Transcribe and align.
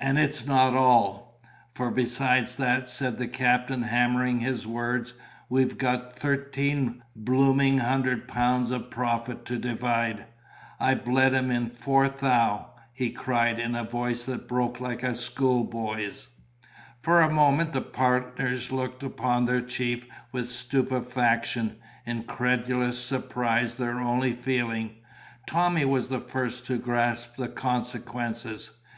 And 0.00 0.18
it's 0.18 0.46
not 0.46 0.72
all! 0.72 1.42
For 1.74 1.90
besides 1.90 2.56
that," 2.56 2.88
said 2.88 3.18
the 3.18 3.28
captain, 3.28 3.82
hammering 3.82 4.40
his 4.40 4.66
words, 4.66 5.12
"we've 5.50 5.76
got 5.76 6.16
Thirteen 6.18 7.02
Blooming 7.14 7.76
Hundred 7.76 8.26
Pounds 8.26 8.70
of 8.70 8.88
profit 8.88 9.44
to 9.44 9.58
divide. 9.58 10.24
I 10.80 10.94
bled 10.94 11.34
him 11.34 11.50
in 11.50 11.68
four 11.68 12.08
Thou.!" 12.08 12.70
he 12.94 13.10
cried, 13.10 13.58
in 13.58 13.74
a 13.74 13.84
voice 13.84 14.24
that 14.24 14.48
broke 14.48 14.80
like 14.80 15.02
a 15.02 15.14
schoolboy's. 15.14 16.30
For 17.02 17.20
a 17.20 17.30
moment 17.30 17.74
the 17.74 17.82
partners 17.82 18.72
looked 18.72 19.02
upon 19.02 19.44
their 19.44 19.60
chief 19.60 20.06
with 20.32 20.48
stupefaction, 20.48 21.76
incredulous 22.06 22.98
surprise 22.98 23.74
their 23.74 24.00
only 24.00 24.32
feeling. 24.32 24.94
Tommy 25.46 25.84
was 25.84 26.08
the 26.08 26.20
first 26.20 26.64
to 26.68 26.78
grasp 26.78 27.36
the 27.36 27.48
consequences. 27.48 28.72